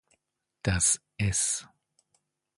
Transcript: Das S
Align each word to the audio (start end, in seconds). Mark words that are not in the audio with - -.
Das 0.63 0.99
S 1.19 1.63